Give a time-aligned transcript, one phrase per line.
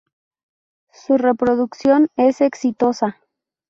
[0.91, 3.19] Su reproducción es exitosa.